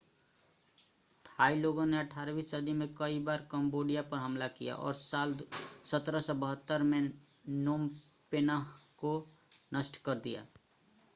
Thai 1.25 1.55
लोगों 1.55 1.85
ने 1.85 1.97
18वीं 1.97 2.41
सदी 2.43 2.73
में 2.73 2.87
कई 2.95 3.19
बार 3.19 3.47
कंबोडिया 3.51 4.01
पर 4.11 4.17
हमला 4.17 4.47
किया 4.47 4.75
और 4.77 4.93
साल 4.93 5.35
1772 5.35 6.81
में 6.83 7.11
नोम 7.59 7.87
पेन्ह 8.31 8.65
को 8.97 9.13
नष्ट 9.71 9.97
कर 10.01 10.19
दिया 10.19 10.45